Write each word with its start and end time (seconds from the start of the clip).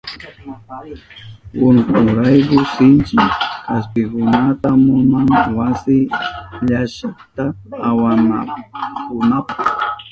Urkunrayku 1.67 2.57
sinchi 2.73 3.17
kaspikunata 3.65 4.69
munan 4.83 5.29
wasi 5.57 5.97
llashata 6.67 7.43
awantanankunapa. 7.89 9.53